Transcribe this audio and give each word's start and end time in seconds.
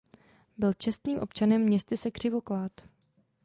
Byl 0.57 0.73
čestným 0.73 1.19
občanem 1.19 1.61
městyse 1.61 2.11
Křivoklát. 2.11 2.71